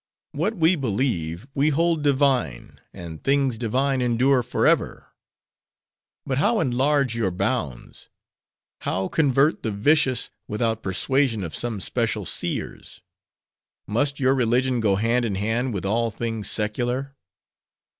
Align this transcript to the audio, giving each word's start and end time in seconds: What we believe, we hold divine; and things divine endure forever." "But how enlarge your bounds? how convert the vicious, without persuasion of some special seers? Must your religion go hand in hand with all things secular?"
What 0.31 0.55
we 0.55 0.75
believe, 0.75 1.45
we 1.53 1.69
hold 1.69 2.01
divine; 2.01 2.81
and 2.91 3.23
things 3.23 3.59
divine 3.59 4.01
endure 4.01 4.41
forever." 4.41 5.09
"But 6.25 6.39
how 6.39 6.59
enlarge 6.59 7.13
your 7.13 7.29
bounds? 7.29 8.09
how 8.79 9.09
convert 9.09 9.61
the 9.61 9.69
vicious, 9.69 10.31
without 10.47 10.81
persuasion 10.81 11.43
of 11.43 11.55
some 11.55 11.79
special 11.79 12.25
seers? 12.25 13.03
Must 13.85 14.19
your 14.19 14.33
religion 14.33 14.79
go 14.79 14.95
hand 14.95 15.23
in 15.23 15.35
hand 15.35 15.71
with 15.71 15.85
all 15.85 16.09
things 16.09 16.49
secular?" 16.49 17.15